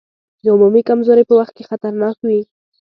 د 0.43 0.45
عمومي 0.53 0.81
کمزورۍ 0.89 1.23
په 1.27 1.33
وخت 1.39 1.53
کې 1.57 1.67
خطرناک 1.69 2.15
وي. 2.27 2.41